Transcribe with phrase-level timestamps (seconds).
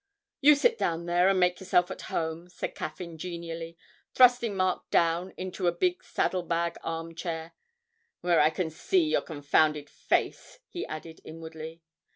[0.39, 3.77] 'You sit down there and make yourself at home,' said Caffyn genially,
[4.15, 7.51] thrusting Mark down into a big saddle bag arm chair
[8.21, 11.83] ('where I can see your confounded face,' he added inwardly).